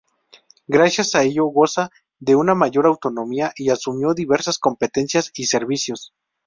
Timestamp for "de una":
2.17-2.55